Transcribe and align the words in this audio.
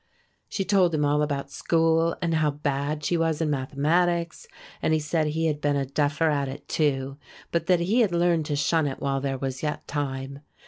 She 0.49 0.65
told 0.65 0.95
him 0.95 1.05
all 1.05 1.21
about 1.21 1.51
school 1.51 2.15
and 2.23 2.33
how 2.33 2.49
bad 2.49 3.05
she 3.05 3.17
was 3.17 3.39
in 3.39 3.51
mathematics; 3.51 4.47
and 4.81 4.95
he 4.95 4.99
said 4.99 5.27
he 5.27 5.45
had 5.45 5.61
been 5.61 5.75
a 5.75 5.85
duffer 5.85 6.31
at 6.31 6.47
it 6.49 6.67
too, 6.67 7.17
but 7.51 7.67
that 7.67 7.81
he 7.81 7.99
had 7.99 8.11
learned 8.11 8.47
to 8.47 8.55
shun 8.55 8.87
it 8.87 8.99
while 8.99 9.21
there 9.21 9.37
was 9.37 9.61
yet 9.61 9.87
time. 9.87 10.39